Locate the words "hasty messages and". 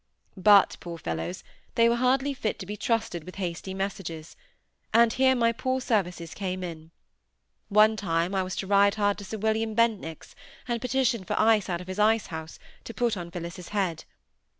3.35-5.13